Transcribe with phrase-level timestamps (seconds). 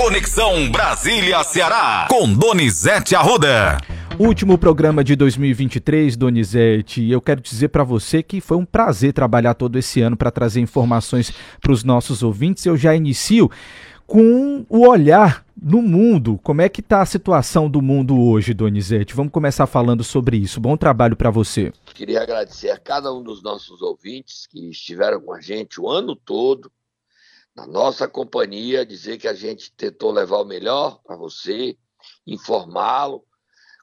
[0.00, 3.76] Conexão Brasília-Ceará, com Donizete Arruda.
[4.18, 9.12] Último programa de 2023, Donizete, e eu quero dizer para você que foi um prazer
[9.12, 12.64] trabalhar todo esse ano para trazer informações para os nossos ouvintes.
[12.64, 13.50] Eu já inicio
[14.06, 16.40] com o olhar no mundo.
[16.42, 19.14] Como é que está a situação do mundo hoje, Donizete?
[19.14, 20.62] Vamos começar falando sobre isso.
[20.62, 21.74] Bom trabalho para você.
[21.92, 26.16] Queria agradecer a cada um dos nossos ouvintes que estiveram com a gente o ano
[26.16, 26.72] todo
[27.54, 31.76] na nossa companhia, dizer que a gente tentou levar o melhor para você,
[32.26, 33.24] informá-lo,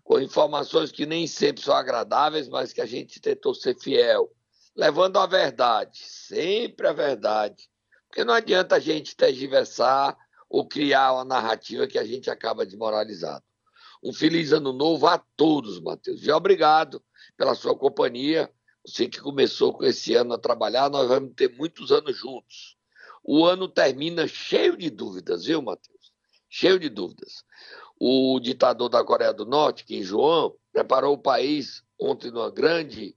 [0.03, 4.31] com informações que nem sempre são agradáveis, mas que a gente tentou ser fiel,
[4.75, 7.69] levando a verdade, sempre a verdade.
[8.07, 10.17] Porque não adianta a gente tergiversar
[10.49, 13.43] ou criar uma narrativa que a gente acaba desmoralizado.
[14.01, 16.23] Um feliz ano novo a todos, Matheus.
[16.23, 17.03] E obrigado
[17.35, 18.49] pela sua companhia.
[18.85, 22.76] Você que começou com esse ano a trabalhar, nós vamos ter muitos anos juntos
[23.23, 26.11] o ano termina cheio de dúvidas, viu, Matheus?
[26.49, 27.43] Cheio de dúvidas.
[27.99, 33.15] O ditador da Coreia do Norte, Kim Jong, preparou o país ontem numa grande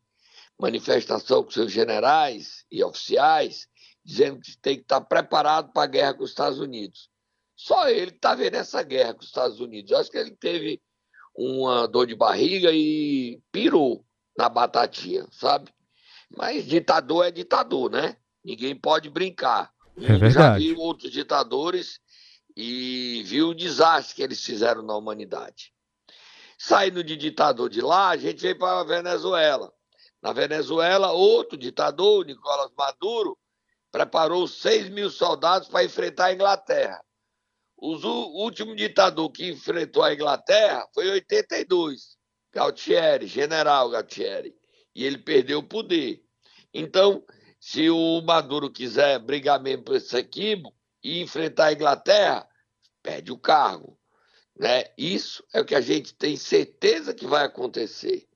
[0.59, 3.69] manifestação com seus generais e oficiais,
[4.05, 7.09] dizendo que tem que estar preparado para a guerra com os Estados Unidos.
[7.57, 9.91] Só ele está vendo essa guerra com os Estados Unidos.
[9.91, 10.83] Eu acho que ele teve
[11.35, 14.05] uma dor de barriga e pirou
[14.37, 15.73] na batatinha, sabe?
[16.35, 18.17] Mas ditador é ditador, né?
[18.43, 19.73] Ninguém pode brincar.
[20.03, 20.33] É verdade.
[20.33, 22.01] Já viu outros ditadores
[22.57, 25.73] e viu o desastre que eles fizeram na humanidade.
[26.59, 29.73] Saindo de ditador de lá, a gente veio para a Venezuela.
[30.23, 33.39] Na Venezuela, outro ditador, Nicolás Maduro,
[33.91, 37.03] preparou 6 mil soldados para enfrentar a Inglaterra.
[37.77, 37.95] O
[38.43, 42.19] último ditador que enfrentou a Inglaterra foi em 82,
[42.53, 44.55] Galtieri, general Galtieri,
[44.95, 46.23] e ele perdeu o poder.
[46.75, 47.25] Então,
[47.61, 50.67] se o Maduro quiser brigar mesmo por esse equipe
[51.05, 52.49] e enfrentar a Inglaterra,
[53.03, 53.99] perde o cargo.
[54.59, 54.87] Né?
[54.97, 58.27] Isso é o que a gente tem certeza que vai acontecer.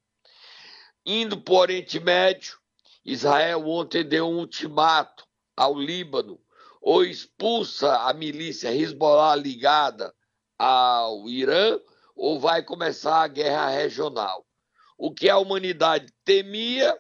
[1.07, 2.59] Indo para o Oriente Médio,
[3.03, 5.27] Israel ontem deu um ultimato
[5.57, 6.39] ao Líbano,
[6.81, 10.15] ou expulsa a milícia Hezbollah ligada
[10.59, 11.79] ao Irã,
[12.15, 14.47] ou vai começar a guerra regional.
[14.99, 16.99] O que a humanidade temia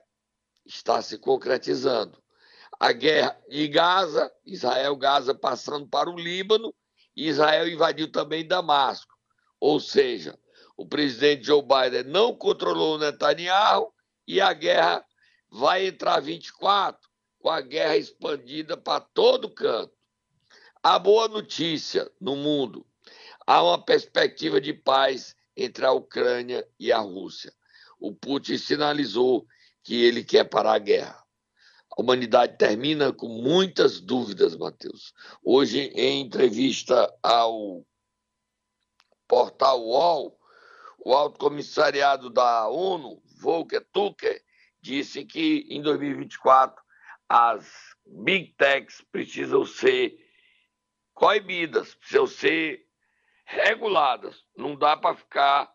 [0.64, 2.22] está se concretizando.
[2.78, 6.75] A guerra em Gaza, Israel, Gaza passando para o Líbano,
[7.16, 9.14] e Israel invadiu também Damasco.
[9.60, 10.38] Ou seja,
[10.76, 13.92] o presidente Joe Biden não controlou Netanyahu
[14.26, 15.04] e a guerra
[15.50, 17.08] vai entrar 24,
[17.38, 19.94] com a guerra expandida para todo canto.
[20.82, 22.84] A boa notícia no mundo:
[23.46, 27.52] há uma perspectiva de paz entre a Ucrânia e a Rússia.
[28.00, 29.46] O Putin sinalizou
[29.84, 31.22] que ele quer parar a guerra.
[31.97, 35.12] A humanidade termina com muitas dúvidas, Matheus.
[35.45, 37.87] Hoje, em entrevista ao
[39.28, 40.41] portal UOL,
[40.99, 44.43] o Alto Comissariado da ONU, Volker Tucker,
[44.81, 46.83] disse que em 2024
[47.28, 50.19] as big techs precisam ser
[51.12, 52.87] coibidas, precisam ser
[53.44, 54.44] reguladas.
[54.56, 55.73] Não dá para ficar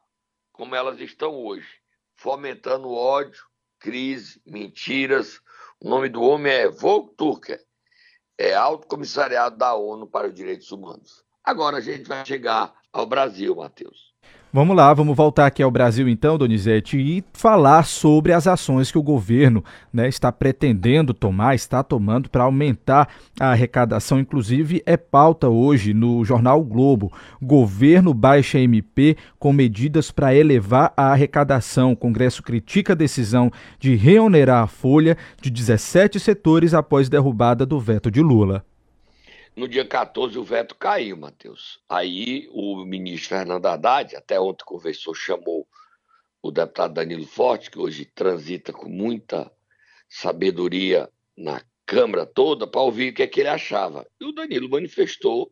[0.52, 1.80] como elas estão hoje,
[2.16, 3.49] fomentando ódio,
[3.79, 5.41] crise, mentiras.
[5.79, 7.59] O nome do homem é Volker
[8.38, 11.25] é Alto Comissariado da ONU para os Direitos Humanos.
[11.44, 14.09] Agora a gente vai chegar ao Brasil, Matheus.
[14.52, 18.98] Vamos lá, vamos voltar aqui ao Brasil então, Donizete, e falar sobre as ações que
[18.98, 23.08] o governo né, está pretendendo tomar, está tomando para aumentar
[23.40, 24.20] a arrecadação.
[24.20, 27.14] Inclusive, é pauta hoje no jornal Globo.
[27.40, 31.92] Governo baixa MP com medidas para elevar a arrecadação.
[31.92, 37.80] O Congresso critica a decisão de reonerar a folha de 17 setores após derrubada do
[37.80, 38.66] veto de Lula.
[39.59, 41.84] No dia 14 o veto caiu, Matheus.
[41.90, 45.68] Aí o ministro Fernando Haddad, até ontem conversou, chamou
[46.42, 49.52] o deputado Danilo Forte, que hoje transita com muita
[50.08, 54.08] sabedoria na Câmara toda, para ouvir o que, é que ele achava.
[54.18, 55.52] E o Danilo manifestou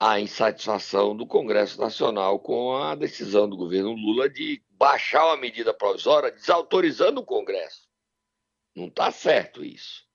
[0.00, 5.72] a insatisfação do Congresso Nacional com a decisão do governo Lula de baixar uma medida
[5.72, 7.86] provisória, desautorizando o Congresso.
[8.74, 10.07] Não está certo isso.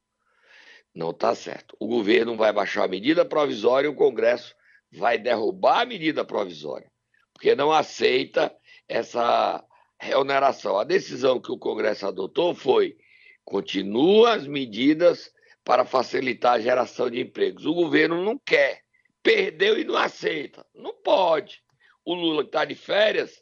[0.94, 1.76] Não está certo.
[1.80, 4.56] O governo vai baixar a medida provisória e o Congresso
[4.92, 6.92] vai derrubar a medida provisória,
[7.34, 8.56] porque não aceita
[8.88, 9.64] essa
[10.00, 10.78] reoneração.
[10.78, 12.96] A decisão que o Congresso adotou foi
[13.44, 17.66] continua as medidas para facilitar a geração de empregos.
[17.66, 18.82] O governo não quer,
[19.22, 20.66] perdeu e não aceita.
[20.76, 21.64] Não pode.
[22.06, 23.42] O Lula que está de férias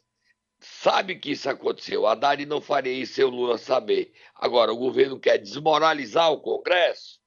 [0.60, 2.06] sabe que isso aconteceu.
[2.06, 4.12] A Haddad não faria isso sem o Lula saber.
[4.34, 7.21] Agora, o governo quer desmoralizar o Congresso?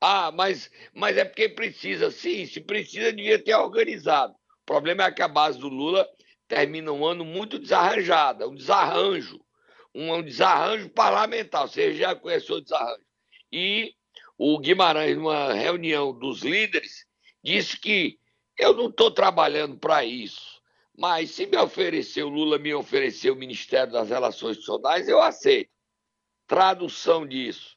[0.00, 2.10] Ah, mas, mas é porque precisa.
[2.10, 4.34] Sim, se precisa, devia ter organizado.
[4.34, 6.08] O problema é que a base do Lula
[6.48, 9.40] termina um ano muito desarranjada, um desarranjo,
[9.94, 11.68] um, desarranjo parlamentar.
[11.68, 13.04] Você já conheceu o desarranjo.
[13.50, 13.94] E
[14.38, 17.06] o Guimarães, numa reunião dos líderes,
[17.42, 18.18] disse que
[18.58, 20.60] eu não estou trabalhando para isso,
[20.96, 25.70] mas se me oferecer, o Lula me oferecer o Ministério das Relações Institucionais, eu aceito.
[26.46, 27.76] Tradução disso.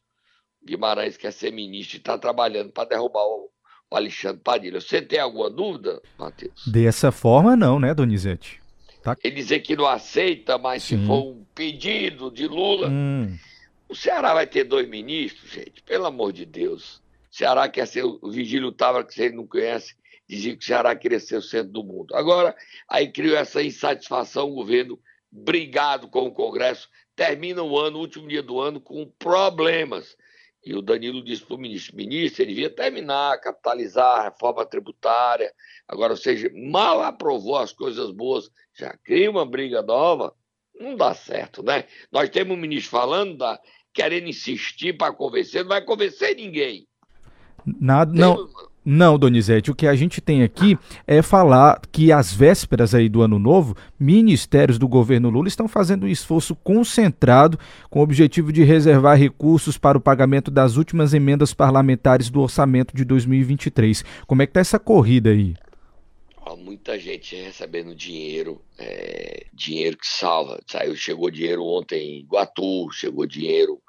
[0.63, 3.49] Guimarães quer ser ministro e está trabalhando para derrubar o,
[3.89, 4.81] o Alexandre Padilha.
[4.81, 6.67] Você tem alguma dúvida, Matheus?
[6.67, 8.61] Dessa forma, não, né, Donizete?
[9.01, 9.15] Tá...
[9.23, 10.99] Ele dizer que não aceita, mas Sim.
[10.99, 12.89] se for um pedido de Lula.
[12.89, 13.37] Hum.
[13.87, 17.01] O Ceará vai ter dois ministros, gente, pelo amor de Deus.
[17.31, 19.95] O Ceará quer ser o Vigílio Távora, que você não conhece,
[20.27, 22.15] dizia que o Ceará queria ser o centro do mundo.
[22.15, 22.55] Agora,
[22.87, 24.99] aí criou essa insatisfação, o governo
[25.31, 30.15] brigado com o Congresso, termina o ano, o último dia do ano, com problemas.
[30.65, 35.53] E o Danilo disse para o ministro, ministro, ele devia terminar, capitalizar a reforma tributária.
[35.87, 40.35] Agora, ou seja, mal aprovou as coisas boas, já cria uma briga nova,
[40.75, 41.85] não dá certo, né?
[42.11, 43.59] Nós temos um ministro falando, da,
[43.93, 46.88] querendo insistir para convencer, não vai convencer ninguém.
[47.79, 48.47] Nada, não.
[48.91, 53.21] Não, Donizete, o que a gente tem aqui é falar que às vésperas aí do
[53.21, 58.63] ano novo, ministérios do governo Lula estão fazendo um esforço concentrado com o objetivo de
[58.63, 64.03] reservar recursos para o pagamento das últimas emendas parlamentares do orçamento de 2023.
[64.25, 65.53] Como é que tá essa corrida aí?
[66.55, 70.59] muita gente recebendo dinheiro, é, dinheiro que salva.
[70.65, 73.79] Saiu, chegou dinheiro ontem em Guatu, chegou dinheiro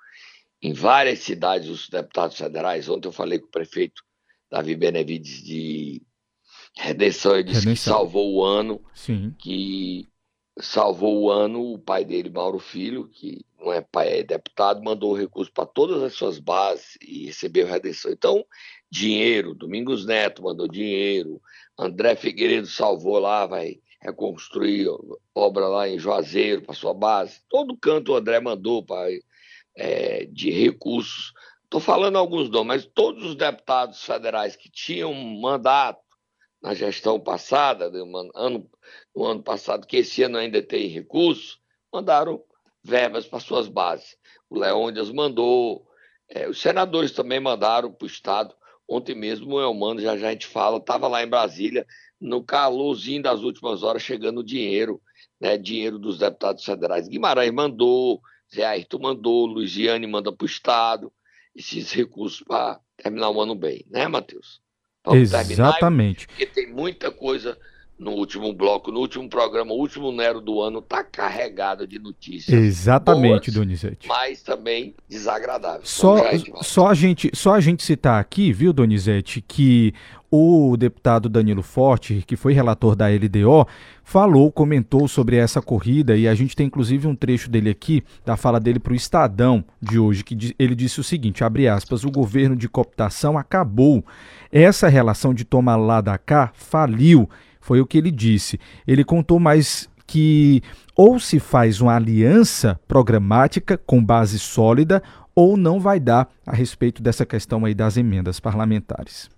[0.62, 2.88] em várias cidades dos deputados federais.
[2.88, 4.02] Ontem eu falei com o prefeito
[4.50, 6.02] Davi Benevides de
[6.76, 7.74] Redenção, ele disse Redenção.
[7.74, 9.34] que salvou o ano, Sim.
[9.38, 10.08] que
[10.60, 15.14] salvou o ano, o pai dele, Mauro Filho, que não é pai, é deputado, mandou
[15.14, 18.10] recurso para todas as suas bases e recebeu redenção.
[18.10, 18.44] Então,
[18.90, 21.40] dinheiro, Domingos Neto mandou dinheiro,
[21.78, 24.88] André Figueiredo salvou lá, vai reconstruir
[25.34, 27.40] obra lá em Juazeiro para sua base.
[27.48, 29.06] Todo canto o André mandou pra,
[29.80, 31.32] é, de recursos
[31.70, 36.02] Estou falando alguns nomes, mas todos os deputados federais que tinham mandato
[36.60, 38.68] na gestão passada, no ano,
[39.14, 41.60] no ano passado, que esse ano ainda tem recurso,
[41.92, 42.42] mandaram
[42.82, 44.16] verbas para suas bases.
[44.50, 45.86] O Leônidas mandou,
[46.28, 48.52] é, os senadores também mandaram para o Estado.
[48.88, 51.86] Ontem mesmo o Elmano, já, já a gente fala, estava lá em Brasília,
[52.20, 55.00] no calorzinho das últimas horas, chegando dinheiro,
[55.40, 57.06] né, dinheiro dos deputados federais.
[57.06, 58.20] Guimarães mandou,
[58.54, 61.12] Zé Ayrton mandou, Luiziane manda para o Estado
[61.54, 64.60] esses recursos para terminar o ano bem, né, Matheus?
[65.12, 66.26] Exatamente.
[66.26, 67.56] porque tem muita coisa
[68.00, 72.58] no último bloco, no último programa, o último Nero do ano está carregado de notícias.
[72.58, 74.08] Exatamente, boas, Donizete.
[74.08, 75.88] Mas também desagradáveis.
[75.90, 76.16] Só,
[76.62, 79.92] só, a gente, só a gente citar aqui, viu, Donizete, que
[80.30, 83.66] o deputado Danilo Forte, que foi relator da LDO,
[84.04, 88.36] falou, comentou sobre essa corrida e a gente tem inclusive um trecho dele aqui, da
[88.36, 92.10] fala dele para o Estadão de hoje, que ele disse o seguinte, abre aspas, o
[92.10, 94.04] governo de cooptação acabou.
[94.52, 97.28] Essa relação de toma lá da cá faliu,
[97.60, 98.58] foi o que ele disse.
[98.86, 100.62] Ele contou mais que
[100.96, 105.02] ou se faz uma aliança programática com base sólida
[105.34, 109.30] ou não vai dar a respeito dessa questão aí das emendas parlamentares.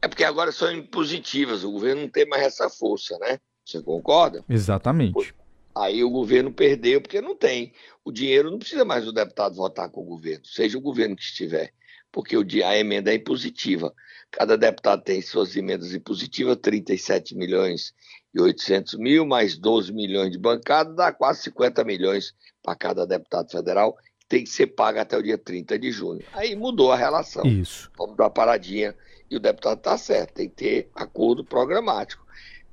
[0.00, 3.38] É porque agora são impositivas, o governo não tem mais essa força, né?
[3.64, 4.44] Você concorda?
[4.48, 5.34] Exatamente.
[5.74, 7.72] Aí o governo perdeu porque não tem.
[8.04, 11.22] O dinheiro não precisa mais do deputado votar com o governo, seja o governo que
[11.22, 11.72] estiver,
[12.10, 13.92] porque o dia, a emenda é impositiva.
[14.30, 17.94] Cada deputado tem suas emendas impositivas, 37 milhões
[18.34, 23.50] e 800 mil, mais 12 milhões de bancada, dá quase 50 milhões para cada deputado
[23.50, 26.24] federal, que tem que ser pago até o dia 30 de junho.
[26.32, 27.44] Aí mudou a relação.
[27.46, 27.90] Isso.
[27.96, 28.94] Vamos dar uma paradinha
[29.30, 32.26] e o deputado está certo, tem que ter acordo programático.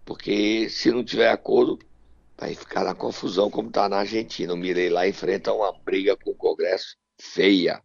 [0.05, 1.79] Porque se não tiver acordo,
[2.37, 4.53] vai ficar na confusão como está na Argentina.
[4.53, 7.81] O Mirei lá enfrenta uma briga com o Congresso feia.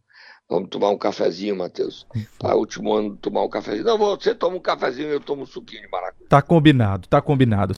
[0.48, 2.04] Vamos tomar um cafezinho, Matheus.
[2.36, 3.84] Para o último ano tomar um cafezinho.
[3.84, 6.26] Não, você toma um cafezinho e eu tomo um suquinho de maracujá.
[6.28, 7.74] Tá combinado, tá combinado.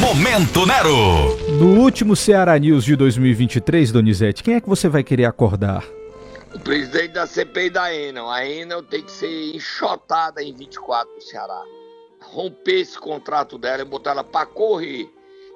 [0.00, 1.36] Momento Nero!
[1.58, 5.84] No último Ceará News de 2023, Donizete, quem é que você vai querer acordar?
[6.54, 8.30] O presidente da CPI da Enel.
[8.30, 11.62] A Enel tem que ser enxotada em 24 no Ceará.
[12.22, 15.12] Romper esse contrato dela e botar ela para correr.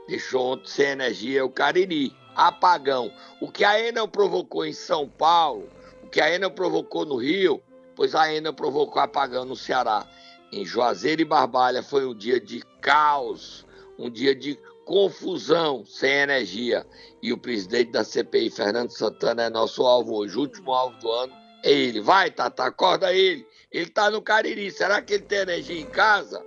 [0.08, 2.14] Deixou ontem sem energia o Cariri.
[2.34, 3.12] Apagão.
[3.40, 5.68] O que a Enel provocou em São Paulo,
[6.02, 7.62] o que a Enel provocou no Rio,
[7.94, 10.06] pois a Enel provocou apagão no Ceará.
[10.52, 13.66] Em Juazeiro e Barbalha foi um dia de caos,
[13.98, 14.58] um dia de
[14.90, 16.84] confusão, sem energia.
[17.22, 21.32] E o presidente da CPI, Fernando Santana, é nosso alvo hoje, último alvo do ano.
[21.62, 22.00] É ele.
[22.00, 23.46] Vai, Tata, acorda ele.
[23.70, 24.68] Ele está no Cariri.
[24.72, 26.44] Será que ele tem energia em casa?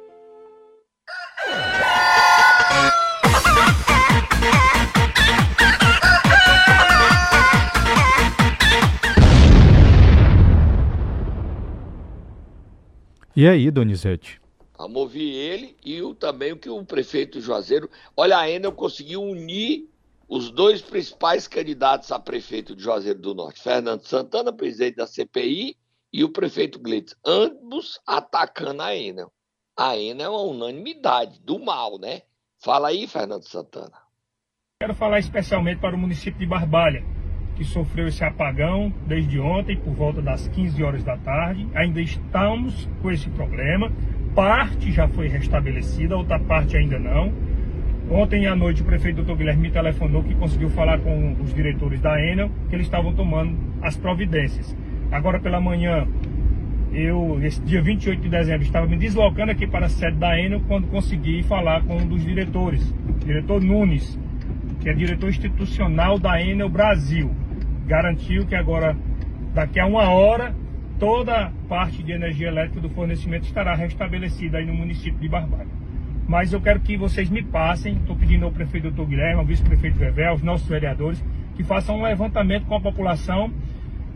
[13.33, 14.42] E aí, Donizete?
[14.77, 17.89] Vamos ouvir ele e o, também o que o prefeito Juazeiro.
[18.17, 19.87] Olha, a Enel conseguiu unir
[20.27, 25.77] os dois principais candidatos a prefeito de Juazeiro do Norte, Fernando Santana, presidente da CPI,
[26.11, 29.31] e o prefeito Glitz, ambos atacando a Enel.
[29.77, 32.21] A Enel é uma unanimidade do mal, né?
[32.63, 34.03] Fala aí, Fernando Santana.
[34.79, 37.03] Quero falar especialmente para o município de Barbalha,
[37.55, 41.67] que sofreu esse apagão desde ontem, por volta das 15 horas da tarde.
[41.73, 43.91] Ainda estamos com esse problema.
[44.35, 47.31] Parte já foi restabelecida, outra parte ainda não.
[48.09, 49.35] Ontem à noite o prefeito Dr.
[49.35, 53.57] Guilherme me telefonou que conseguiu falar com os diretores da Enel, que eles estavam tomando
[53.81, 54.75] as providências.
[55.11, 56.07] Agora pela manhã,
[56.91, 60.61] eu, esse dia 28 de dezembro, estava me deslocando aqui para a sede da Enel
[60.67, 62.93] quando consegui falar com um dos diretores,
[63.25, 64.19] diretor Nunes,
[64.81, 67.31] que é diretor institucional da Enel Brasil
[67.85, 68.95] garantiu que agora,
[69.53, 70.55] daqui a uma hora,
[70.99, 75.69] toda parte de energia elétrica do fornecimento estará restabelecida aí no município de Barbalha.
[76.27, 79.97] Mas eu quero que vocês me passem, estou pedindo ao prefeito doutor Guilherme, ao vice-prefeito
[79.97, 81.23] Vevé, aos nossos vereadores,
[81.55, 83.51] que façam um levantamento com a população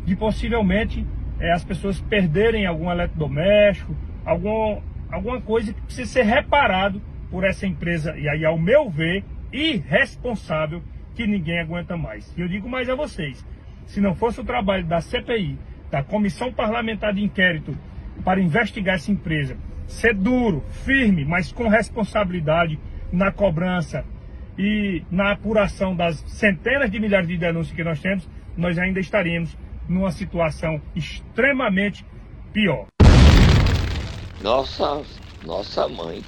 [0.05, 1.05] de possivelmente
[1.39, 4.81] é, as pessoas perderem algum eletrodoméstico, algum,
[5.11, 10.81] alguma coisa que precisa ser reparado por essa empresa, e aí, ao meu ver, irresponsável,
[11.13, 12.33] que ninguém aguenta mais.
[12.37, 13.45] E eu digo mais a vocês,
[13.85, 15.57] se não fosse o trabalho da CPI,
[15.91, 17.77] da Comissão Parlamentar de Inquérito,
[18.23, 22.79] para investigar essa empresa, ser duro, firme, mas com responsabilidade
[23.11, 24.03] na cobrança
[24.57, 28.27] e na apuração das centenas de milhares de denúncias que nós temos,
[28.57, 29.55] nós ainda estaríamos
[29.87, 32.05] numa situação extremamente
[32.51, 32.87] pior.
[34.41, 35.03] Nossa,
[35.45, 36.23] nossa mãe.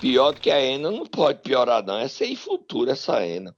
[0.00, 1.98] Pior do que a ENA não pode piorar, não.
[1.98, 3.54] Essa é futuro, essa ENA.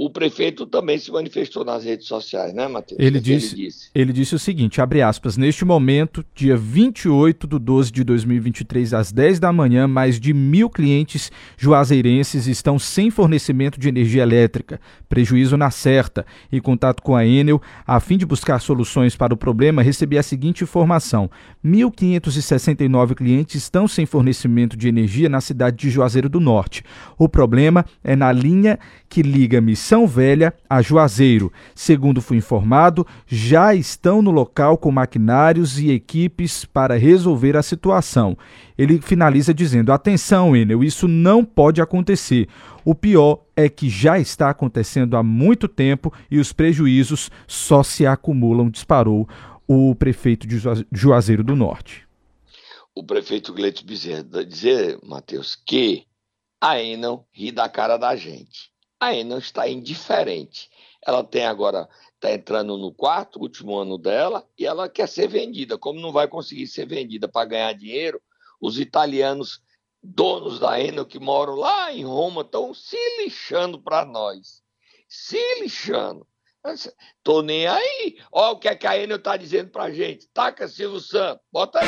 [0.00, 3.00] O prefeito também se manifestou nas redes sociais, né, Matheus?
[3.00, 3.90] Ele, disse, ele disse?
[3.92, 9.10] ele disse o seguinte, abre aspas, neste momento, dia 28 de 12 de 2023, às
[9.10, 15.56] 10 da manhã, mais de mil clientes juazeirenses estão sem fornecimento de energia elétrica, prejuízo
[15.56, 16.24] na certa.
[16.52, 20.22] Em contato com a Enel, a fim de buscar soluções para o problema, recebi a
[20.22, 21.28] seguinte informação,
[21.64, 26.84] 1.569 clientes estão sem fornecimento de energia na cidade de Juazeiro do Norte.
[27.18, 28.78] O problema é na linha
[29.08, 31.50] que liga Missão Velha a Juazeiro.
[31.74, 38.36] Segundo fui informado, já estão no local com maquinários e equipes para resolver a situação.
[38.76, 42.46] Ele finaliza dizendo: Atenção, Enel, isso não pode acontecer.
[42.84, 48.06] O pior é que já está acontecendo há muito tempo e os prejuízos só se
[48.06, 49.26] acumulam, disparou
[49.66, 50.60] o prefeito de
[50.92, 52.06] Juazeiro do Norte.
[52.94, 56.04] O prefeito Gleito Bezerra dizer, Matheus, que
[56.60, 58.68] a Enel ri da cara da gente
[59.00, 60.70] a Enel está indiferente.
[61.06, 65.78] Ela tem agora, está entrando no quarto, último ano dela, e ela quer ser vendida.
[65.78, 68.20] Como não vai conseguir ser vendida para ganhar dinheiro,
[68.60, 69.62] os italianos,
[70.02, 74.62] donos da Enel, que moram lá em Roma, estão se lixando para nós.
[75.08, 76.26] Se lixando.
[77.22, 78.18] Tô nem aí.
[78.32, 80.28] Olha o que, é que a Enel está dizendo para gente.
[80.28, 81.42] Taca Silvio Santos.
[81.50, 81.86] Bota aí.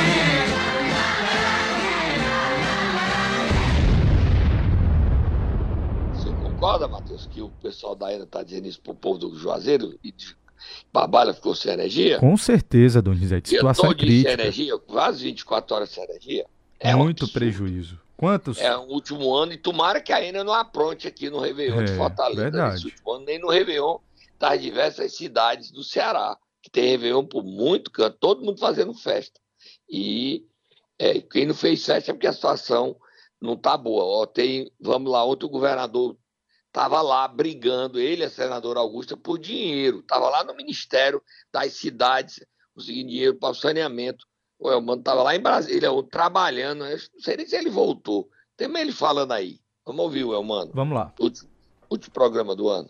[6.61, 10.11] Concorda, Matheus, que o pessoal da ENA está dizendo isso pro povo do Juazeiro e
[10.11, 10.37] de
[10.93, 12.19] Barbalha ficou sem energia?
[12.19, 13.49] Com certeza, Donizete.
[13.49, 14.29] Situação Eu crítica.
[14.29, 16.45] sem energia, quase 24 horas sem energia.
[16.79, 17.99] É Muito um prejuízo.
[18.15, 18.59] Quantos?
[18.59, 21.83] É o último ano e tomara que a ENA não apronte aqui no Réveillon é,
[21.85, 22.41] de Fortaleza.
[22.43, 22.73] Verdade.
[22.75, 23.97] Nesse último ano, nem no Réveillon
[24.39, 29.39] das diversas cidades do Ceará, que tem Réveillon por muito canto, todo mundo fazendo festa.
[29.89, 30.45] E
[30.99, 32.95] é, quem não fez festa é porque a situação
[33.41, 34.03] não tá boa.
[34.03, 36.15] Ó, tem, vamos lá, outro governador
[36.71, 39.99] estava lá brigando, ele, a senadora Augusta, por dinheiro.
[39.99, 41.21] Estava lá no Ministério
[41.53, 44.25] das Cidades, conseguindo dinheiro para o saneamento.
[44.57, 46.85] O Elmano estava lá em Brasília, trabalhando.
[46.85, 48.29] Eu não sei nem se ele voltou.
[48.55, 49.59] Tem ele falando aí.
[49.85, 50.71] Vamos ouvir o Elmano.
[50.73, 51.13] Vamos lá.
[51.19, 51.49] Último,
[51.89, 52.89] último programa do ano.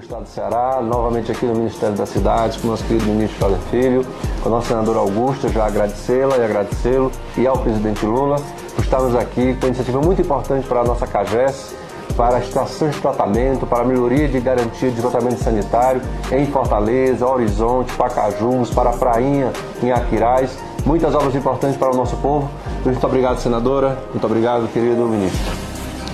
[0.00, 3.58] Estado do Ceará, novamente aqui no Ministério das Cidades, com o nosso querido ministro Fábio
[3.68, 4.02] Filho,
[4.42, 8.36] com a nossa senadora Augusta, já agradecê-la e agradecê-lo, e ao presidente Lula,
[8.76, 11.74] por estarmos aqui com uma iniciativa muito importante para a nossa CAGES,
[12.18, 18.70] para estações de tratamento, para melhoria de garantia de tratamento sanitário em Fortaleza, Horizonte, Pacajus,
[18.70, 20.58] para a Prainha, em Aquiraz.
[20.84, 22.50] Muitas obras importantes para o nosso povo.
[22.84, 23.96] Muito obrigado, senadora.
[24.10, 25.68] Muito obrigado, querido ministro.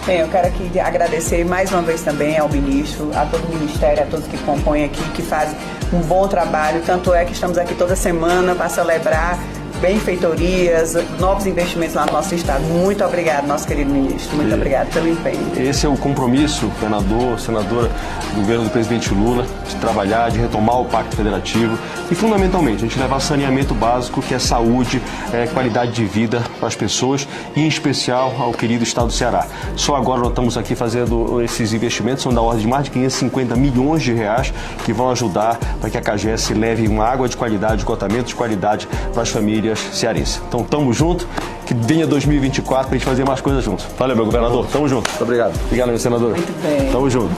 [0.05, 4.03] Bem, eu quero aqui agradecer mais uma vez também ao ministro, a todo o ministério,
[4.03, 5.57] a todos que compõem aqui, que fazem
[5.91, 6.83] um bom trabalho.
[6.85, 9.39] Tanto é que estamos aqui toda semana para celebrar
[9.85, 12.63] benfeitorias, novos investimentos lá no nosso estado.
[12.65, 14.35] Muito obrigado, nosso querido ministro.
[14.35, 15.39] Muito e obrigado pelo empenho.
[15.59, 17.91] Esse é o compromisso, senador, senadora
[18.33, 21.79] do governo do presidente Lula, de trabalhar, de retomar o Pacto Federativo
[22.11, 25.03] e, fundamentalmente, a gente levar saneamento básico, que é saúde,
[25.35, 29.47] é, qualidade de vida para as pessoas e, em especial, ao querido estado do Ceará.
[29.77, 33.55] Só agora nós estamos aqui fazendo esses investimentos, são da ordem de mais de 550
[33.55, 34.51] milhões de reais,
[34.83, 38.89] que vão ajudar para que a CAGES leve uma água de qualidade, esgotamento de qualidade
[39.13, 40.43] para as famílias cearenses.
[40.49, 41.27] Então, tamo junto,
[41.67, 43.85] que venha 2024 para a gente fazer mais coisas juntos.
[43.99, 44.67] Valeu, meu governador.
[44.69, 45.09] Tamo junto.
[45.09, 45.55] Muito obrigado.
[45.67, 46.37] Obrigado, meu senador.
[46.37, 46.93] Muito bem.
[46.93, 47.35] Tamo junto.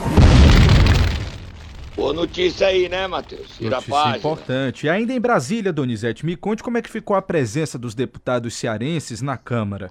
[1.96, 3.56] Boa notícia aí, né, Matheus?
[3.56, 4.86] Tira notícia importante.
[4.86, 8.54] E ainda em Brasília, Donizete, me conte como é que ficou a presença dos deputados
[8.54, 9.90] cearenses na Câmara.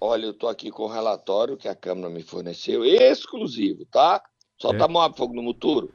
[0.00, 4.22] Olha, eu tô aqui com o relatório que a Câmara me forneceu, exclusivo, tá?
[4.58, 4.78] Só é.
[4.78, 5.90] tá Moab Fogo no Muturo.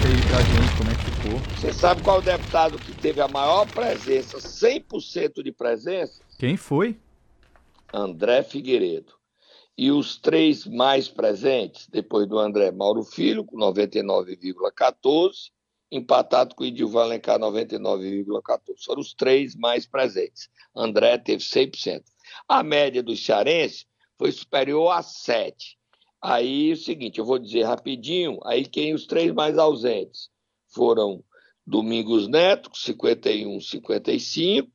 [0.00, 1.38] Conte aí pra gente como é que ficou.
[1.56, 6.22] Você sabe qual o deputado que teve a maior presença, 100% de presença?
[6.38, 6.98] Quem foi?
[7.92, 9.12] André Figueiredo.
[9.76, 15.50] E os três mais presentes, depois do André Mauro Filho, com 99,14,
[15.92, 18.84] empatado com o Edilvan Alencar, 99,14.
[18.84, 20.48] Foram os três mais presentes.
[20.74, 22.02] André teve 100%.
[22.48, 23.86] A média dos cearenses
[24.18, 25.78] foi superior a 7.
[26.22, 30.28] Aí é o seguinte, eu vou dizer rapidinho, aí quem os três mais ausentes
[30.68, 31.24] foram
[31.66, 34.70] Domingos Neto, 51, 55,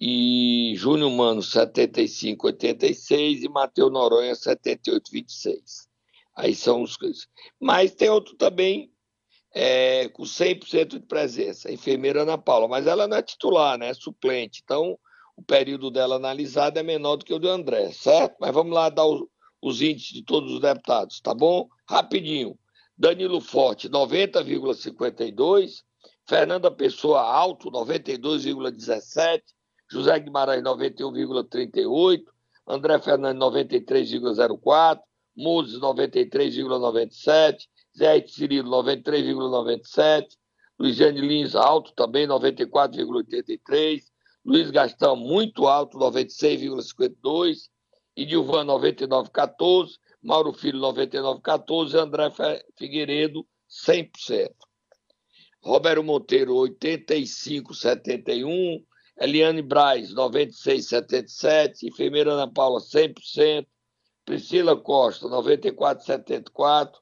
[0.00, 5.88] e Júnior Mano 75, 86 e Matheus Noronha 78, 26.
[6.36, 6.96] Aí são os.
[7.60, 8.90] Mas tem outro também
[9.54, 13.88] é, com 100% de presença, a enfermeira Ana Paula, mas ela não é titular, né?
[13.88, 14.60] É suplente.
[14.64, 14.98] Então,
[15.36, 18.36] o período dela analisado é menor do que o do André, certo?
[18.40, 19.22] Mas vamos lá dar os,
[19.66, 21.68] os índices de todos os deputados, tá bom?
[21.88, 22.58] Rapidinho.
[22.96, 25.82] Danilo Forte, 90,52.
[26.26, 29.42] Fernanda Pessoa Alto, 92,17.
[29.90, 32.24] José Guimarães 91,38,
[32.66, 35.00] André Fernandes 93,04,
[35.36, 40.36] Moses 93,97, Zé Cirilo 93,97,
[40.78, 44.02] Luiziane Lins alto também 94,83,
[44.44, 47.68] Luiz Gastão muito alto 96,52,
[48.16, 52.30] Edilvan 99,14, Mauro Filho 99,14, André
[52.76, 54.54] Figueiredo 100%.
[55.64, 58.84] Roberto Monteiro 85,71,
[59.18, 61.84] Eliane Braz, 96,77.
[61.84, 63.66] Enfermeira Ana Paula, 100%.
[64.24, 66.92] Priscila Costa, 94,74.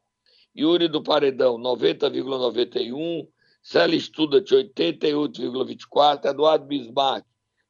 [0.54, 3.28] Yuri do Paredão, 90,91.
[3.62, 6.26] Célia Studat, 88,24.
[6.26, 7.26] Eduardo Bismarck,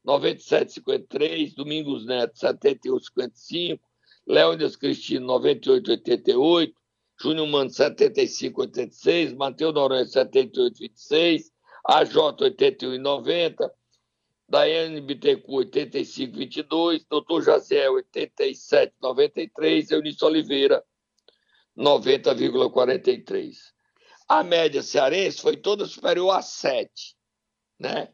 [0.07, 1.55] 97,53.
[1.55, 3.81] Domingos Neto, 71,55.
[4.27, 6.73] Leônidas Cristino, 98,88.
[7.21, 9.37] Júnior Mano, 75,86.
[9.37, 11.51] Matheus Noronha, 78,26.
[11.89, 13.71] AJ, 81,90.
[14.53, 20.85] Daiane Bittencourt, 85,22, doutor Jaziel, 87,93, Eunice Oliveira,
[21.75, 23.73] 90,43.
[24.29, 27.17] A média cearense foi toda superior a 7,
[27.79, 28.13] né?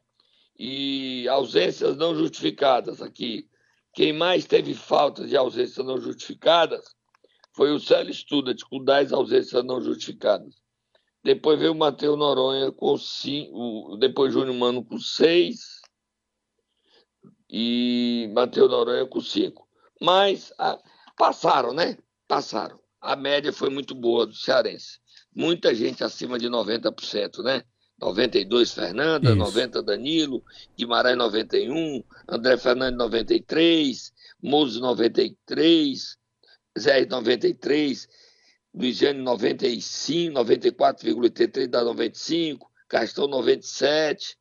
[0.59, 3.49] E ausências não justificadas aqui.
[3.95, 6.97] Quem mais teve falta de ausências não justificadas
[7.55, 10.55] foi o Célio Studat, com 10 ausências não justificadas.
[11.25, 15.81] Depois veio o Matheus Noronha com 5, depois Júnior Mano com 6,
[17.51, 19.69] e Matheus Noronha com 5.
[20.01, 20.53] Mas
[21.17, 21.99] passaram, né?
[22.27, 22.79] Passaram.
[23.01, 25.01] A média foi muito boa do Cearense.
[25.35, 27.65] Muita gente acima de 90%, né?
[28.01, 29.39] 92 Fernanda, Isso.
[29.39, 30.45] 90 Danilo,
[30.77, 36.17] Guimarães 91, André Fernandes 93, Mozo 93,
[36.79, 38.09] Zé 93,
[38.73, 44.37] Luiziane 95, 94,83 dá 95, Castão 97.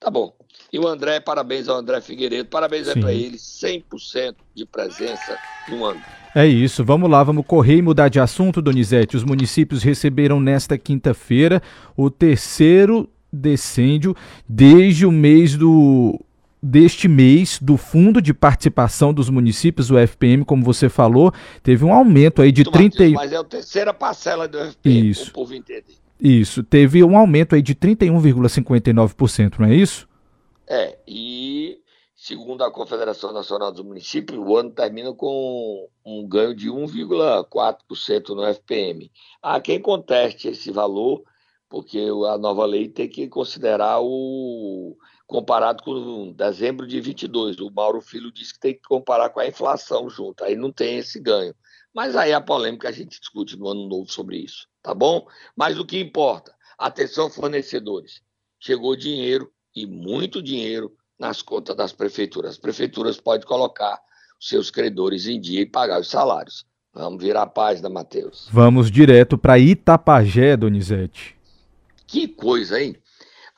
[0.00, 0.32] Tá bom.
[0.72, 5.84] E o André, parabéns ao André Figueiredo, parabéns é para ele, 100% de presença no
[5.84, 6.00] ano.
[6.34, 9.16] É isso, vamos lá, vamos correr e mudar de assunto, Donizete.
[9.16, 11.60] Os municípios receberam nesta quinta-feira
[11.94, 14.16] o terceiro decêndio
[14.48, 16.18] desde o mês do
[16.62, 21.32] deste mês do Fundo de Participação dos Municípios, o FPM, como você falou,
[21.62, 25.30] teve um aumento aí de Muito 30 Mas é a terceira parcela do FPM, isso.
[25.30, 26.00] o povo entender.
[26.20, 30.08] Isso, teve um aumento aí de 31,59%, não é isso?
[30.68, 31.78] É, e
[32.14, 38.44] segundo a Confederação Nacional dos Municípios, o ano termina com um ganho de 1,4% no
[38.44, 39.10] FPM.
[39.42, 41.22] Há quem conteste esse valor,
[41.68, 47.58] porque a nova lei tem que considerar o comparado com dezembro de 22.
[47.60, 50.98] O Mauro Filho disse que tem que comparar com a inflação junto, aí não tem
[50.98, 51.54] esse ganho.
[51.94, 55.26] Mas aí a polêmica a gente discute no ano novo sobre isso, tá bom?
[55.56, 58.22] Mas o que importa, atenção fornecedores,
[58.58, 62.52] chegou dinheiro e muito dinheiro nas contas das prefeituras.
[62.52, 64.00] As prefeituras podem colocar
[64.40, 66.64] os seus credores em dia e pagar os salários.
[66.92, 68.48] Vamos virar a página, Matheus.
[68.50, 71.36] Vamos direto para Itapajé, Donizete.
[72.06, 72.96] Que coisa, hein?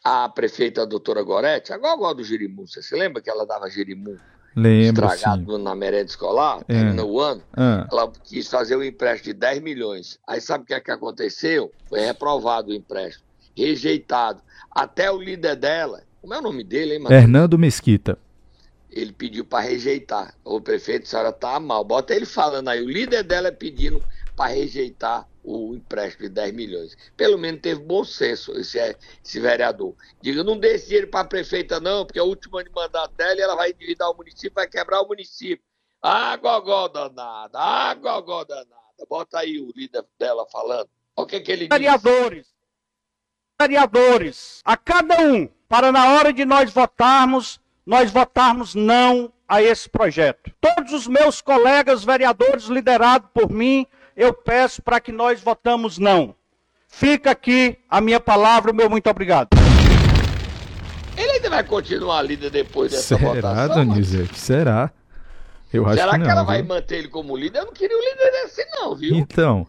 [0.05, 3.71] A prefeita a doutora Gorete, a gogó do Jirimu, você se lembra que ela dava
[3.71, 4.19] Jirimu
[4.55, 5.63] Lembro, estragado sim.
[5.63, 6.83] na merenda escolar, É.
[6.93, 7.43] no ano?
[7.57, 10.19] Ah, Ela quis fazer um empréstimo de 10 milhões.
[10.27, 11.73] Aí sabe o que é que aconteceu?
[11.89, 13.25] Foi reprovado o empréstimo,
[13.57, 14.43] rejeitado.
[14.71, 17.23] Até o líder dela, como é o nome dele, hein, Matheus?
[17.23, 18.19] Hernando Mesquita.
[18.91, 20.35] ele pediu para rejeitar.
[20.45, 21.83] O prefeito, a senhora tá mal.
[21.83, 22.83] Bota ele falando aí.
[22.83, 24.03] O líder dela é pedindo
[24.37, 26.97] para rejeitar o empréstimo de 10 milhões.
[27.17, 29.95] Pelo menos teve bom senso esse, é- esse vereador.
[30.21, 32.75] Diga, não dê esse dinheiro para a prefeita, não, porque é o último ano de
[32.75, 35.65] mandato dela ela vai endividar o município, vai quebrar o município.
[36.01, 38.73] Ah, gogó danada, ah, gogó danada.
[39.09, 40.89] Bota aí o líder dela falando.
[41.17, 41.69] O que, que ele diz.
[41.69, 42.47] vereadores,
[43.61, 49.89] vereadores, a cada um, para na hora de nós votarmos, nós votarmos não a esse
[49.89, 50.53] projeto.
[50.61, 56.35] Todos os meus colegas vereadores liderados por mim, eu peço para que nós votamos não.
[56.89, 59.49] Fica aqui a minha palavra, o meu muito obrigado.
[61.17, 63.87] Ele ainda vai continuar líder depois dessa Será, votação?
[63.87, 64.39] Donizete?
[64.39, 64.91] Será?
[65.73, 66.31] Eu acho Será que que, não.
[66.31, 66.69] ela vai viu?
[66.69, 67.61] manter ele como líder?
[67.61, 69.15] Eu não queria um líder desse, não, viu?
[69.15, 69.67] Então,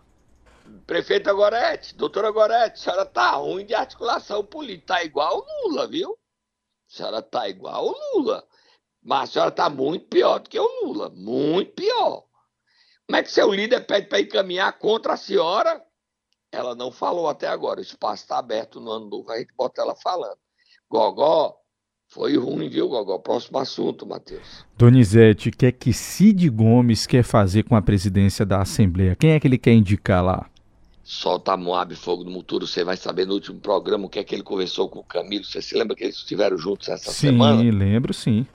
[0.85, 4.95] Prefeita Gorete, doutora Gorete, a senhora tá ruim de articulação política.
[4.95, 6.11] Tá igual o Lula, viu?
[6.11, 8.43] A senhora tá igual o Lula.
[9.01, 11.09] Mas a senhora tá muito pior do que o Lula.
[11.09, 12.25] Muito pior.
[13.07, 15.81] Como é que seu líder pede para encaminhar contra a senhora?
[16.51, 17.79] Ela não falou até agora.
[17.79, 19.31] O espaço está aberto no ano novo.
[19.31, 20.37] A gente bota ela falando.
[20.89, 21.55] Gogó,
[22.07, 23.17] foi ruim, viu, Gogó?
[23.17, 24.63] Próximo assunto, Matheus.
[24.77, 29.15] Donizete, o que é que Cid Gomes quer fazer com a presidência da Assembleia?
[29.15, 30.49] Quem é que ele quer indicar lá?
[31.03, 34.33] Solta Moab Fogo no Muturo, você vai saber no último programa o que é que
[34.33, 35.43] ele conversou com o Camilo.
[35.43, 37.61] Você se lembra que eles estiveram juntos essa sim, semana?
[37.61, 38.47] lembro sim.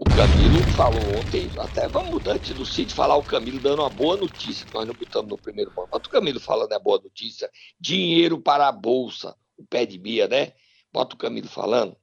[0.00, 4.16] O Camilo falou ontem, até vamos antes do Cid falar o Camilo dando uma boa
[4.16, 5.90] notícia, que nós não botamos no primeiro momento.
[5.92, 7.50] Mas o Camilo falando é boa notícia.
[7.78, 10.52] Dinheiro para a Bolsa, o pé de Bia, né?
[10.90, 11.94] Bota o Camilo falando.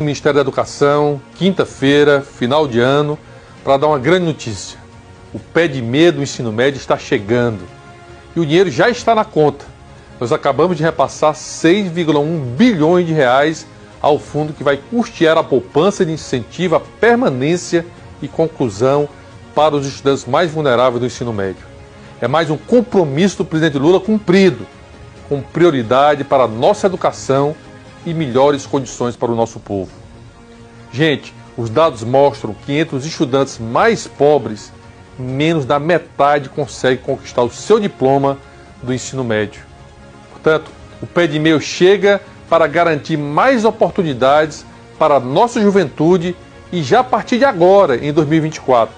[0.00, 3.16] Ministério da Educação, quinta-feira, final de ano,
[3.62, 4.76] para dar uma grande notícia.
[5.32, 7.64] O pé de meia do ensino médio está chegando
[8.34, 9.64] e o dinheiro já está na conta.
[10.18, 13.64] Nós acabamos de repassar 6,1 bilhões de reais
[14.00, 17.84] ao fundo que vai custear a poupança de incentivo à permanência
[18.22, 19.08] e conclusão
[19.54, 21.66] para os estudantes mais vulneráveis do ensino médio.
[22.20, 24.66] É mais um compromisso do presidente Lula cumprido,
[25.28, 27.54] com prioridade para a nossa educação
[28.06, 29.90] e melhores condições para o nosso povo.
[30.92, 34.72] Gente, os dados mostram que entre os estudantes mais pobres,
[35.18, 38.38] menos da metade consegue conquistar o seu diploma
[38.82, 39.62] do ensino médio.
[40.30, 40.70] Portanto,
[41.02, 44.64] o pé de meio chega para garantir mais oportunidades
[44.98, 46.36] para a nossa juventude
[46.72, 48.94] e já a partir de agora, em 2024.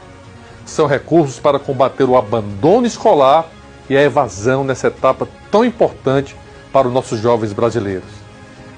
[0.65, 3.49] São recursos para combater o abandono escolar
[3.89, 6.37] e a evasão nessa etapa tão importante
[6.73, 8.09] para os nossos jovens brasileiros.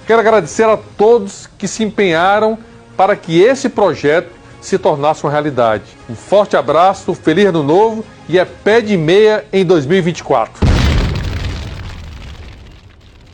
[0.06, 2.58] Quero agradecer a todos que se empenharam
[2.96, 4.30] para que esse projeto
[4.60, 5.84] se tornasse uma realidade.
[6.08, 10.71] Um forte abraço, feliz ano novo e é pé de meia em 2024.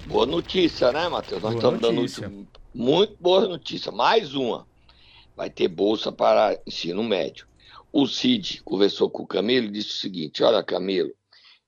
[0.09, 1.43] Boa notícia, né, Matheus?
[1.43, 2.27] Nós Boa estamos dando notícia.
[2.29, 3.93] último- muito boa notícia.
[3.93, 4.67] Mais uma.
[5.37, 7.47] Vai ter bolsa para ensino médio.
[7.93, 11.13] O Cid conversou com o Camilo e disse o seguinte: Olha, Camilo,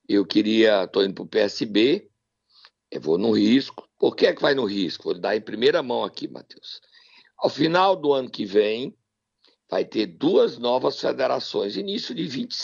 [0.09, 2.09] eu queria, estou indo para o PSB,
[2.91, 3.89] eu vou no risco.
[3.99, 5.05] Por que é que vai no risco?
[5.05, 6.81] Vou dar em primeira mão aqui, Matheus.
[7.39, 8.95] Ao final do ano que vem,
[9.69, 12.57] vai ter duas novas federações, início de, 20,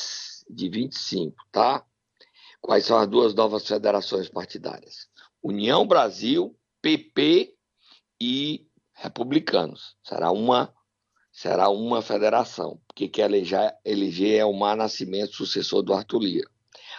[0.50, 1.84] de 25, tá?
[2.60, 5.08] Quais são as duas novas federações partidárias?
[5.46, 7.54] União Brasil, PP
[8.20, 9.96] e Republicanos.
[10.02, 10.74] Será uma,
[11.30, 16.50] será uma federação, porque quer eleger, eleger Elmar Nascimento, sucessor do Arthur Lira.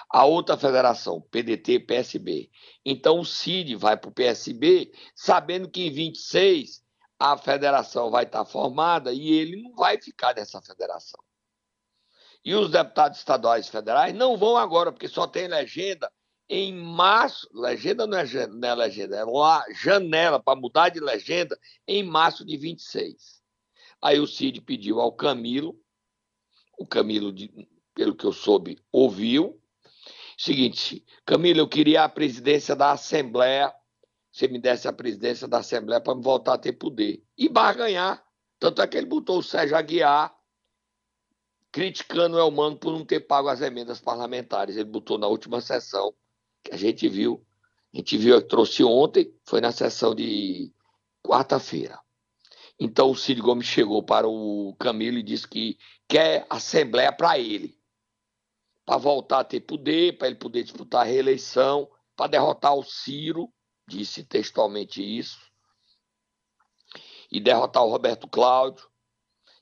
[0.09, 2.49] A outra federação, PDT PSB.
[2.85, 6.81] Então o Cid vai para o PSB, sabendo que em 26
[7.19, 11.21] a federação vai estar formada e ele não vai ficar nessa federação.
[12.45, 16.09] E os deputados estaduais e federais não vão agora, porque só tem legenda
[16.49, 17.49] em março.
[17.53, 21.57] Legenda não é, não é legenda, é lá, janela para mudar de legenda
[21.87, 23.41] em março de 26.
[24.01, 25.79] Aí o Cid pediu ao Camilo,
[26.77, 27.33] o Camilo,
[27.93, 29.61] pelo que eu soube, ouviu.
[30.37, 33.73] Seguinte, Camilo, eu queria a presidência da Assembleia,
[34.31, 37.23] você me desse a presidência da Assembleia para me voltar a ter poder.
[37.35, 38.23] E barganhar.
[38.59, 40.37] Tanto é que ele botou o Sérgio Aguiar
[41.71, 44.75] criticando o Elmano por não ter pago as emendas parlamentares.
[44.75, 46.13] Ele botou na última sessão,
[46.67, 47.43] que a gente viu.
[47.93, 50.71] A gente viu, trouxe ontem, foi na sessão de
[51.23, 51.99] quarta-feira.
[52.79, 55.77] Então o Cid Gomes chegou para o Camilo e disse que
[56.07, 57.79] quer assembleia para ele,
[58.85, 63.51] para voltar a ter poder, para ele poder disputar a reeleição, para derrotar o Ciro,
[63.87, 65.39] disse textualmente isso,
[67.31, 68.87] e derrotar o Roberto Cláudio,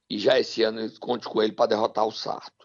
[0.09, 2.64] e já esse ano conte com ele para derrotar o Sarto.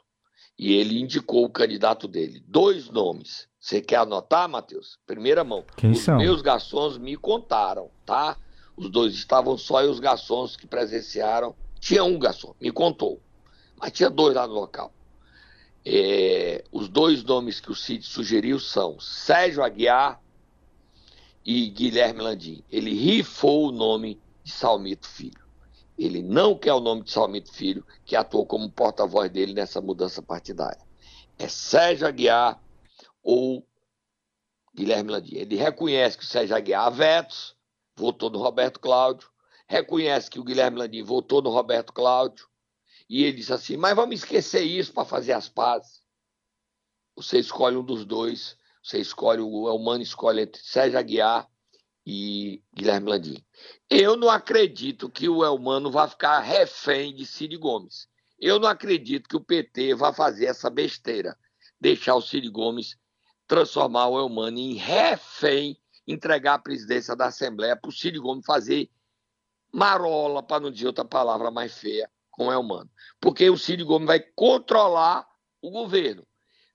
[0.61, 2.45] E ele indicou o candidato dele.
[2.47, 3.49] Dois nomes.
[3.59, 4.99] Você quer anotar, Matheus?
[5.07, 5.65] Primeira mão.
[5.75, 6.19] Quem os são?
[6.19, 8.37] meus garçons me contaram, tá?
[8.77, 11.55] Os dois estavam só e os garçons que presenciaram.
[11.81, 13.23] Tinha um garçom, me contou.
[13.81, 14.93] Mas tinha dois lá no local.
[15.83, 20.21] É, os dois nomes que o Cid sugeriu são Sérgio Aguiar
[21.43, 22.63] e Guilherme Landim.
[22.71, 25.40] Ele rifou o nome de Salmito Filho.
[26.01, 30.23] Ele não quer o nome de Salmito Filho, que atuou como porta-voz dele nessa mudança
[30.23, 30.81] partidária.
[31.39, 32.59] É Sérgio Aguiar
[33.23, 33.67] ou
[34.75, 35.37] Guilherme Landim.
[35.37, 37.55] Ele reconhece que o Sérgio Aguiar há vetos,
[37.95, 39.29] votou no Roberto Cláudio,
[39.67, 42.49] reconhece que o Guilherme Landim votou no Roberto Cláudio,
[43.07, 46.01] e ele disse assim: Mas vamos esquecer isso para fazer as pazes.
[47.15, 51.47] Você escolhe um dos dois, você escolhe, o Elmano escolhe entre Sérgio Aguiar
[52.13, 53.45] e Guilherme Landim.
[53.89, 58.09] Eu não acredito que o Elmano vá ficar refém de Cid Gomes.
[58.37, 61.39] Eu não acredito que o PT vá fazer essa besteira,
[61.81, 62.99] deixar o Cid Gomes
[63.47, 68.91] transformar o Elmano em refém, entregar a presidência da Assembleia para o Cid Gomes fazer
[69.73, 72.91] marola, para não dizer outra palavra mais feia, com o Elmano.
[73.21, 75.29] Porque o Cid Gomes vai controlar
[75.63, 76.27] o governo.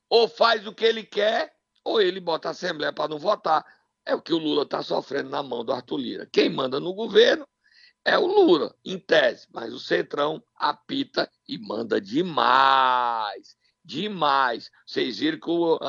[0.10, 3.66] Ou faz o que ele quer, ou ele bota a Assembleia para não votar.
[4.06, 6.30] É o que o Lula está sofrendo na mão do Arthur Lira.
[6.32, 7.48] Quem manda no governo
[8.04, 13.58] é o Lula, em tese, mas o Centrão apita e manda demais.
[13.84, 14.70] Demais.
[14.86, 15.80] Vocês viram que o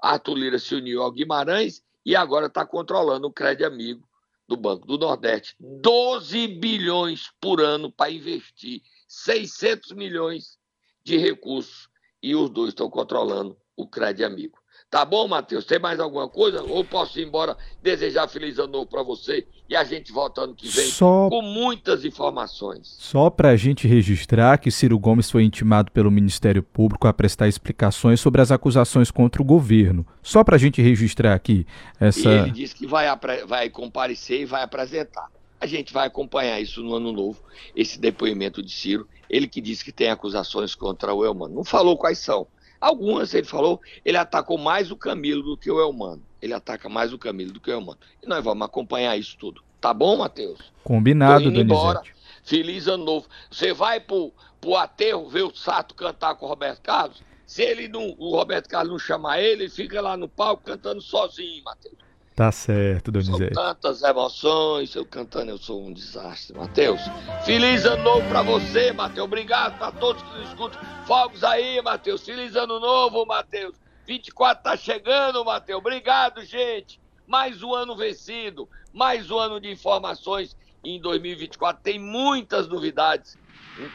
[0.00, 4.08] Arthur Lira se uniu ao Guimarães e agora está controlando o crédito amigo
[4.48, 5.54] do Banco do Nordeste.
[5.60, 10.58] 12 bilhões por ano para investir 600 milhões
[11.04, 11.90] de recursos
[12.22, 14.58] e os dois estão controlando o crédito amigo.
[14.90, 15.66] Tá bom, Matheus?
[15.66, 16.62] Tem mais alguma coisa?
[16.62, 20.54] Ou posso ir embora desejar feliz ano novo para você e a gente volta ano
[20.54, 21.28] que vem Só...
[21.28, 22.96] com muitas informações.
[22.98, 27.48] Só para a gente registrar que Ciro Gomes foi intimado pelo Ministério Público a prestar
[27.48, 30.06] explicações sobre as acusações contra o governo.
[30.22, 31.66] Só para a gente registrar aqui
[32.00, 32.30] essa.
[32.30, 33.06] E ele disse que vai,
[33.46, 35.28] vai comparecer e vai apresentar.
[35.60, 37.42] A gente vai acompanhar isso no ano novo,
[37.76, 39.06] esse depoimento de Ciro.
[39.28, 41.56] Ele que disse que tem acusações contra o Elmano.
[41.56, 42.46] Não falou quais são.
[42.80, 46.22] Algumas, ele falou, ele atacou mais o Camilo do que o Elmano.
[46.40, 47.98] Ele ataca mais o Camilo do que o Elmano.
[48.22, 49.62] E nós vamos acompanhar isso tudo.
[49.80, 50.72] Tá bom, Matheus?
[50.84, 51.64] Combinado, Donizete.
[51.64, 52.02] embora.
[52.42, 53.26] Feliz ano novo.
[53.50, 57.22] Você vai pro, pro aterro ver o Sato cantar com o Roberto Carlos?
[57.46, 61.00] Se ele não, o Roberto Carlos não chamar ele, ele fica lá no palco cantando
[61.00, 61.96] sozinho, Matheus.
[62.38, 63.52] Tá certo, Donizete.
[63.52, 67.00] São tantas emoções, eu cantando eu sou um desastre, Matheus.
[67.44, 69.24] Feliz ano novo pra você, Matheus.
[69.24, 70.80] Obrigado pra todos que nos escutam.
[71.04, 72.24] Fogos aí, Matheus.
[72.24, 73.74] Feliz ano novo, Matheus.
[74.06, 75.80] 24 tá chegando, Matheus.
[75.80, 77.00] Obrigado, gente.
[77.26, 80.56] Mais um ano vencido, mais um ano de informações.
[80.84, 83.36] Em 2024 tem muitas novidades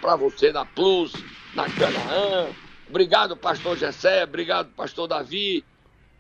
[0.01, 1.13] para você na Plus,
[1.56, 2.49] na Canaã.
[2.89, 4.25] Obrigado, pastor Gessé.
[4.25, 5.63] Obrigado, pastor Davi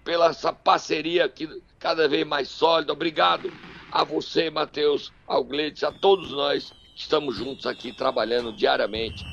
[0.03, 1.49] pela essa parceria aqui
[1.83, 2.93] cada vez mais sólida.
[2.93, 3.51] Obrigado
[3.91, 9.25] a você, Matheus, ao Gleides, a todos nós que estamos juntos aqui trabalhando diariamente.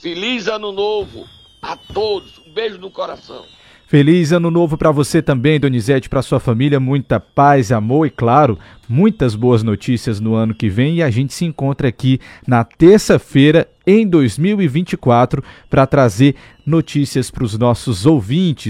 [0.00, 1.26] Feliz ano novo
[1.60, 2.38] a todos.
[2.38, 3.44] Um beijo no coração.
[3.90, 8.56] Feliz ano novo para você também, Donizete, para sua família, muita paz, amor e, claro,
[8.88, 10.98] muitas boas notícias no ano que vem.
[10.98, 17.58] E a gente se encontra aqui na terça-feira, em 2024, para trazer notícias para os
[17.58, 18.68] nossos ouvintes.